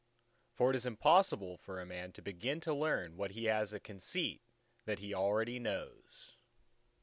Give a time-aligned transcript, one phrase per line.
[0.55, 3.79] For it is impossible for a man to begin to learn what he has a
[3.79, 4.41] conceit
[4.85, 6.35] that he already knows.